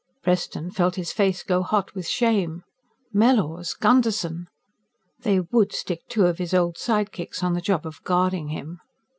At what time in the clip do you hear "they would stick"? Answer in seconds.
5.19-6.01